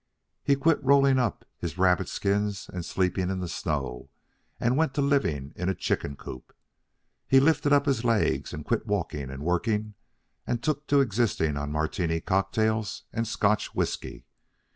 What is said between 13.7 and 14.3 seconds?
whiskey.